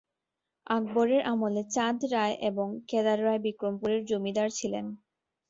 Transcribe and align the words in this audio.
আকবরের 0.67 1.21
আমলে 1.25 1.63
চাঁদ 1.75 1.97
রায় 2.13 2.35
এবং 2.49 2.67
কেদার 2.89 3.19
রায় 3.25 3.41
বিক্রমপুরের 3.45 4.01
জমিদার 4.09 4.49
ছিলেন। 4.57 4.85